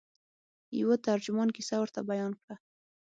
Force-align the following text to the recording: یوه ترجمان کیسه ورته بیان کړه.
یوه 0.79 0.95
ترجمان 1.07 1.47
کیسه 1.55 1.75
ورته 1.79 1.99
بیان 2.09 2.31
کړه. 2.41 2.55